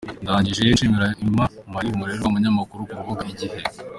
Ndangije 0.23 0.59
nshimira 0.67 1.07
Emma-Marie 1.23 1.91
Umurerwa, 1.93 2.25
umunyamakuru 2.27 2.81
ku 2.87 2.95
rubuga 2.99 3.23
“igihe. 3.33 3.57